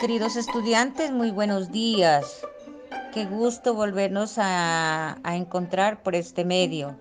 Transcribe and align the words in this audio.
Queridos 0.00 0.36
estudiantes, 0.36 1.10
muy 1.10 1.32
buenos 1.32 1.72
días. 1.72 2.46
Qué 3.12 3.24
gusto 3.24 3.74
volvernos 3.74 4.38
a, 4.38 5.18
a, 5.24 5.36
encontrar 5.36 6.04
por 6.04 6.14
este 6.14 6.44
medio. 6.44 6.96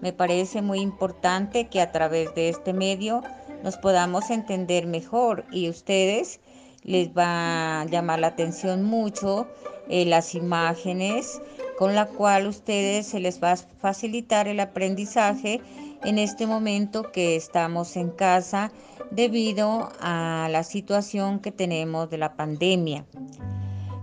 Me 0.00 0.12
parece 0.12 0.60
muy 0.60 0.80
importante 0.80 1.68
que 1.68 1.80
a 1.80 1.92
través 1.92 2.34
de 2.34 2.48
este 2.48 2.72
medio 2.72 3.22
nos 3.62 3.76
podamos 3.76 4.28
entender 4.30 4.86
mejor 4.86 5.44
y 5.52 5.68
ustedes 5.68 6.40
les 6.82 7.10
va 7.10 7.82
a 7.82 7.84
llamar 7.84 8.18
la 8.18 8.28
atención 8.28 8.82
mucho 8.82 9.46
eh, 9.88 10.04
las 10.04 10.34
imágenes 10.34 11.40
con 11.78 11.94
la 11.94 12.06
cual 12.06 12.46
ustedes 12.46 13.06
se 13.06 13.20
les 13.20 13.42
va 13.42 13.52
a 13.52 13.56
facilitar 13.56 14.48
el 14.48 14.60
aprendizaje 14.60 15.60
en 16.04 16.18
este 16.18 16.46
momento 16.46 17.10
que 17.12 17.36
estamos 17.36 17.96
en 17.96 18.10
casa 18.10 18.72
debido 19.10 19.90
a 20.00 20.48
la 20.50 20.64
situación 20.64 21.40
que 21.40 21.52
tenemos 21.52 22.10
de 22.10 22.18
la 22.18 22.34
pandemia. 22.34 23.04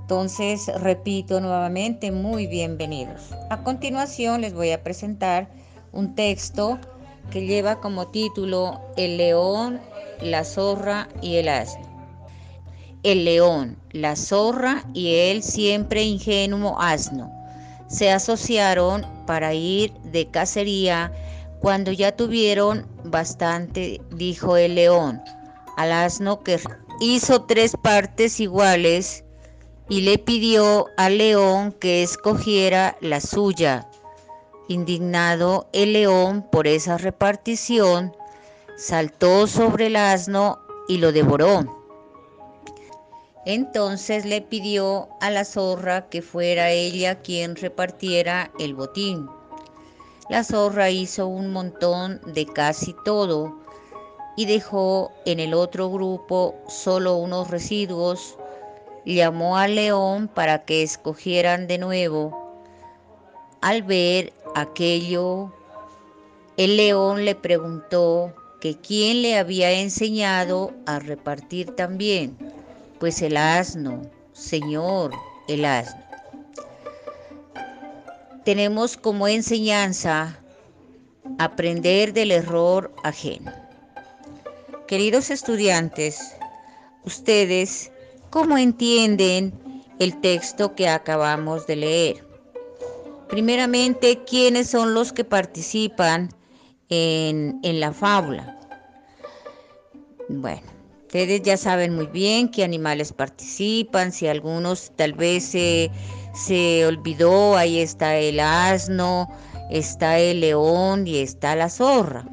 Entonces, 0.01 0.71
repito 0.81 1.39
nuevamente, 1.39 2.11
muy 2.11 2.47
bienvenidos. 2.47 3.31
A 3.49 3.63
continuación 3.63 4.41
les 4.41 4.53
voy 4.53 4.71
a 4.71 4.83
presentar 4.83 5.49
un 5.91 6.15
texto 6.15 6.79
que 7.31 7.45
lleva 7.45 7.79
como 7.79 8.07
título 8.07 8.81
El 8.97 9.17
león, 9.17 9.79
la 10.21 10.43
zorra 10.43 11.09
y 11.21 11.35
el 11.35 11.49
asno. 11.49 11.87
El 13.03 13.25
león, 13.25 13.77
la 13.91 14.15
zorra 14.15 14.83
y 14.93 15.15
el 15.15 15.43
siempre 15.43 16.03
ingenuo 16.03 16.79
asno 16.79 17.39
se 17.89 18.11
asociaron 18.11 19.05
para 19.25 19.53
ir 19.53 19.91
de 20.03 20.27
cacería 20.27 21.11
cuando 21.61 21.91
ya 21.91 22.15
tuvieron 22.15 22.87
bastante, 23.03 24.01
dijo 24.11 24.57
el 24.57 24.75
león 24.75 25.21
al 25.79 25.93
asno 25.93 26.43
que 26.43 26.59
hizo 26.99 27.43
tres 27.43 27.77
partes 27.81 28.41
iguales 28.41 29.23
y 29.87 30.01
le 30.01 30.17
pidió 30.17 30.87
al 30.97 31.19
león 31.19 31.71
que 31.71 32.03
escogiera 32.03 32.97
la 32.99 33.21
suya. 33.21 33.89
Indignado 34.67 35.69
el 35.71 35.93
león 35.93 36.45
por 36.51 36.67
esa 36.67 36.97
repartición, 36.97 38.13
saltó 38.75 39.47
sobre 39.47 39.87
el 39.87 39.95
asno 39.95 40.59
y 40.89 40.97
lo 40.97 41.13
devoró. 41.13 41.81
Entonces 43.45 44.25
le 44.25 44.41
pidió 44.41 45.07
a 45.21 45.31
la 45.31 45.45
zorra 45.45 46.09
que 46.09 46.21
fuera 46.21 46.71
ella 46.71 47.21
quien 47.21 47.55
repartiera 47.55 48.51
el 48.59 48.75
botín. 48.75 49.29
La 50.29 50.43
zorra 50.43 50.91
hizo 50.91 51.25
un 51.25 51.51
montón 51.51 52.21
de 52.23 52.45
casi 52.45 52.95
todo 53.03 53.57
y 54.37 54.45
dejó 54.45 55.11
en 55.25 55.39
el 55.39 55.55
otro 55.55 55.89
grupo 55.89 56.53
solo 56.67 57.15
unos 57.15 57.49
residuos. 57.49 58.37
Llamó 59.05 59.57
al 59.57 59.73
león 59.73 60.27
para 60.27 60.65
que 60.65 60.83
escogieran 60.83 61.65
de 61.65 61.79
nuevo. 61.79 62.61
Al 63.61 63.81
ver 63.81 64.31
aquello, 64.53 65.51
el 66.57 66.77
león 66.77 67.25
le 67.25 67.33
preguntó 67.33 68.31
que 68.61 68.77
quién 68.77 69.23
le 69.23 69.35
había 69.35 69.71
enseñado 69.71 70.73
a 70.85 70.99
repartir 70.99 71.75
también, 71.75 72.37
pues 72.99 73.23
el 73.23 73.35
asno, 73.35 74.03
señor, 74.33 75.11
el 75.47 75.65
asno 75.65 76.08
tenemos 78.49 78.97
como 78.97 79.27
enseñanza 79.27 80.35
aprender 81.37 82.13
del 82.13 82.31
error 82.31 82.91
ajeno. 83.03 83.53
Queridos 84.87 85.29
estudiantes, 85.29 86.35
ustedes, 87.05 87.91
¿cómo 88.31 88.57
entienden 88.57 89.53
el 89.99 90.19
texto 90.21 90.73
que 90.73 90.89
acabamos 90.89 91.67
de 91.67 91.75
leer? 91.75 92.27
Primeramente, 93.27 94.23
¿quiénes 94.27 94.71
son 94.71 94.95
los 94.95 95.13
que 95.13 95.23
participan 95.23 96.29
en, 96.89 97.59
en 97.61 97.79
la 97.79 97.93
fábula? 97.93 98.59
Bueno, 100.27 100.63
ustedes 101.03 101.43
ya 101.43 101.55
saben 101.55 101.93
muy 101.93 102.07
bien 102.07 102.49
qué 102.49 102.63
animales 102.63 103.13
participan, 103.13 104.11
si 104.11 104.25
algunos 104.25 104.91
tal 104.95 105.13
vez 105.13 105.43
se 105.43 105.91
se 106.39 106.85
olvidó, 106.85 107.57
ahí 107.57 107.79
está 107.79 108.15
el 108.15 108.39
asno, 108.39 109.29
está 109.69 110.19
el 110.19 110.39
león 110.39 111.05
y 111.05 111.17
está 111.17 111.55
la 111.55 111.69
zorra. 111.69 112.25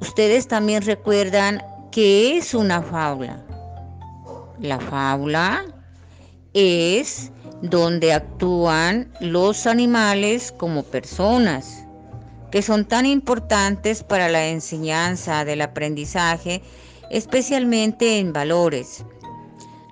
Ustedes 0.00 0.48
también 0.48 0.82
recuerdan 0.82 1.62
qué 1.92 2.38
es 2.38 2.54
una 2.54 2.82
fábula. 2.82 3.44
La 4.58 4.80
fábula 4.80 5.64
es 6.52 7.30
donde 7.62 8.12
actúan 8.12 9.12
los 9.20 9.66
animales 9.66 10.52
como 10.52 10.82
personas, 10.82 11.84
que 12.50 12.62
son 12.62 12.84
tan 12.84 13.06
importantes 13.06 14.02
para 14.02 14.28
la 14.28 14.48
enseñanza 14.48 15.44
del 15.44 15.60
aprendizaje, 15.62 16.62
especialmente 17.10 18.18
en 18.18 18.32
valores. 18.32 19.04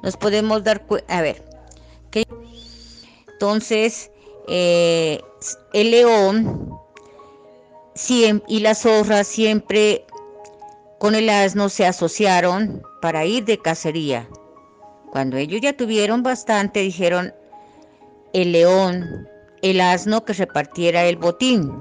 Nos 0.03 0.17
podemos 0.17 0.65
dar 0.65 0.85
cuenta, 0.87 1.19
a 1.19 1.23
ver, 1.23 1.48
entonces, 3.39 4.11
eh, 4.49 5.21
el 5.73 5.93
león 5.93 6.77
y 8.49 8.59
la 8.59 8.75
zorra 8.75 9.23
siempre 9.23 10.05
con 10.99 11.15
el 11.15 11.31
asno 11.31 11.69
se 11.69 11.87
asociaron 11.87 12.83
para 13.01 13.25
ir 13.27 13.45
de 13.45 13.59
cacería. 13.59 14.29
Cuando 15.13 15.37
ellos 15.37 15.61
ya 15.61 15.77
tuvieron 15.77 16.25
bastante, 16.25 16.81
dijeron 16.81 17.33
el 18.33 18.51
león, 18.51 19.29
el 19.63 19.81
asno 19.81 20.25
que 20.25 20.33
repartiera 20.33 21.05
el 21.05 21.15
botín. 21.15 21.73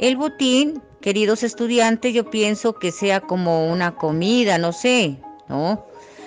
El 0.00 0.16
botín, 0.16 0.82
queridos 1.00 1.44
estudiantes, 1.44 2.12
yo 2.14 2.28
pienso 2.30 2.72
que 2.80 2.90
sea 2.90 3.20
como 3.20 3.70
una 3.70 3.94
comida, 3.94 4.58
no 4.58 4.72
sé, 4.72 5.20
¿no? 5.48 5.86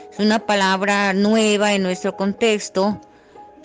Es 0.10 0.20
una 0.20 0.40
palabra 0.40 1.12
nueva 1.12 1.74
en 1.74 1.84
nuestro 1.84 2.16
contexto 2.16 3.02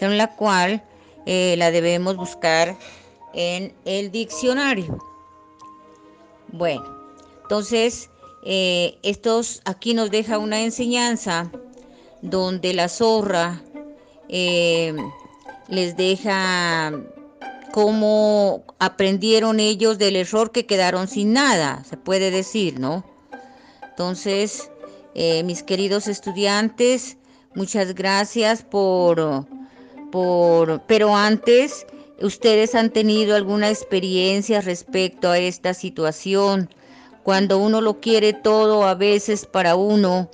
con 0.03 0.19
la 0.19 0.35
cual 0.35 0.83
eh, 1.27 1.55
la 1.59 1.71
debemos 1.71 2.17
buscar 2.17 2.77
en 3.35 3.73
el 3.85 4.11
diccionario. 4.11 4.99
Bueno, 6.49 6.85
entonces, 7.43 8.11
eh, 8.45 8.99
estos 9.05 9.63
aquí 9.65 9.95
nos 9.95 10.11
deja 10.11 10.39
una 10.39 10.61
enseñanza 10.61 11.53
donde 12.21 12.75
la 12.75 12.89
zorra 12.89 13.63
eh, 14.29 14.93
les 15.69 15.97
deja 15.97 16.93
cómo 17.73 18.65
aprendieron 18.81 19.61
ellos 19.61 19.99
del 19.99 20.17
error 20.17 20.51
que 20.51 20.67
quedaron 20.67 21.07
sin 21.07 21.33
nada, 21.33 21.85
se 21.89 21.97
puede 21.97 22.33
decir, 22.33 22.81
¿no? 22.81 23.05
Entonces, 23.85 24.69
mis 25.15 25.63
queridos 25.63 26.09
estudiantes, 26.09 27.19
muchas 27.55 27.95
gracias 27.95 28.63
por 28.63 29.47
pero 30.87 31.17
antes 31.17 31.87
ustedes 32.21 32.75
han 32.75 32.91
tenido 32.91 33.35
alguna 33.35 33.69
experiencia 33.69 34.61
respecto 34.61 35.31
a 35.31 35.39
esta 35.39 35.75
situación, 35.75 36.69
cuando 37.23 37.59
uno 37.59 37.81
lo 37.81 38.01
quiere 38.01 38.33
todo 38.33 38.85
a 38.85 38.95
veces 38.95 39.47
para 39.47 39.77
uno 39.77 40.31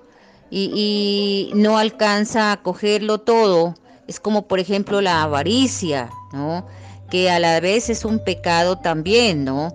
y, 0.50 1.50
no 1.54 1.78
alcanza 1.78 2.52
a 2.52 2.62
cogerlo 2.62 3.18
todo, 3.18 3.74
es 4.06 4.20
como 4.20 4.48
por 4.48 4.58
ejemplo 4.58 5.00
la 5.00 5.22
avaricia, 5.22 6.10
¿no? 6.32 6.66
Que 7.10 7.30
a 7.30 7.38
la 7.38 7.60
vez 7.60 7.90
es 7.90 8.04
un 8.04 8.22
pecado 8.24 8.78
también, 8.78 9.44
¿no? 9.44 9.74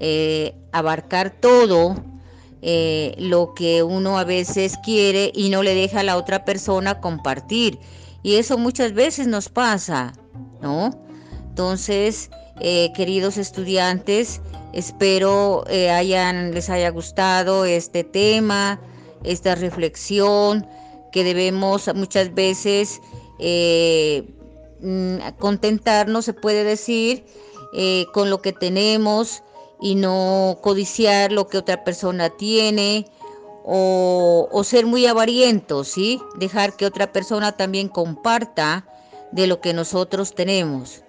Eh, 0.00 0.54
abarcar 0.72 1.30
todo 1.30 1.96
eh, 2.62 3.14
lo 3.18 3.52
que 3.54 3.82
uno 3.82 4.18
a 4.18 4.24
veces 4.24 4.78
quiere 4.82 5.30
y 5.34 5.50
no 5.50 5.62
le 5.62 5.74
deja 5.74 6.00
a 6.00 6.02
la 6.02 6.16
otra 6.16 6.46
persona 6.46 7.00
compartir. 7.00 7.78
Y 8.24 8.36
eso 8.36 8.56
muchas 8.56 8.94
veces 8.94 9.26
nos 9.26 9.50
pasa, 9.50 10.14
¿no? 10.62 10.90
Entonces, 11.50 12.30
eh, 12.58 12.90
queridos 12.96 13.36
estudiantes, 13.36 14.40
espero 14.72 15.64
eh, 15.68 15.90
hayan, 15.90 16.54
les 16.54 16.70
haya 16.70 16.88
gustado 16.88 17.66
este 17.66 18.02
tema, 18.02 18.80
esta 19.24 19.54
reflexión, 19.54 20.66
que 21.12 21.22
debemos 21.22 21.94
muchas 21.94 22.34
veces 22.34 23.02
eh, 23.38 24.26
contentarnos, 25.38 26.24
se 26.24 26.32
puede 26.32 26.64
decir, 26.64 27.24
con 28.12 28.30
lo 28.30 28.40
que 28.40 28.52
tenemos 28.52 29.42
y 29.82 29.96
no 29.96 30.58
codiciar 30.62 31.30
lo 31.30 31.46
que 31.48 31.58
otra 31.58 31.84
persona 31.84 32.30
tiene 32.30 33.06
o, 33.64 34.62
ser 34.64 34.86
muy 34.86 35.06
avarientos, 35.06 35.88
¿sí? 35.88 36.20
Dejar 36.36 36.76
que 36.76 36.86
otra 36.86 37.12
persona 37.12 37.52
también 37.52 37.88
comparta 37.88 38.86
de 39.32 39.46
lo 39.46 39.60
que 39.60 39.72
nosotros 39.72 40.34
tenemos. 40.34 41.03